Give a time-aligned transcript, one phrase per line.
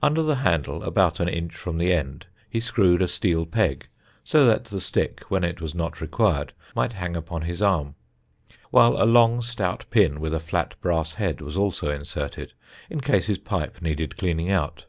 [0.00, 3.88] Under the handle, about an inch from the end, he screwed a steel peg,
[4.22, 7.96] so that the stick, when it was not required, might hang upon his arm;
[8.70, 12.52] while a long, stout pin, with a flat brass head, was also inserted,
[12.88, 14.84] in case his pipe needed cleaning out.